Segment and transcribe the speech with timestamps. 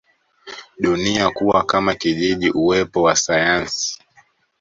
[0.79, 3.99] dunia kuwa kama kijiji uwepo wa sayansi